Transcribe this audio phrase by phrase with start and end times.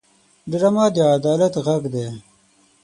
[0.51, 2.07] ډرامه د عدالت غږ دی